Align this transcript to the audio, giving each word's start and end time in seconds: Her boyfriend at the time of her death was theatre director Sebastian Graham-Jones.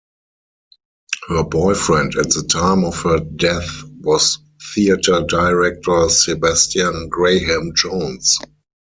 Her 1.27 1.43
boyfriend 1.43 2.15
at 2.15 2.31
the 2.31 2.41
time 2.49 2.83
of 2.85 2.99
her 3.03 3.19
death 3.19 3.83
was 3.99 4.39
theatre 4.73 5.21
director 5.29 6.09
Sebastian 6.09 7.07
Graham-Jones. 7.07 8.39